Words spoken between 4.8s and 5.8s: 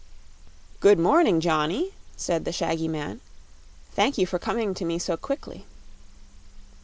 me so quickly."